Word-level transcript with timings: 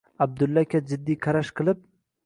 Abdulla 0.25 0.63
aka 0.67 0.81
jiddiy 0.93 1.21
qarash 1.27 1.57
qilib: 1.61 1.89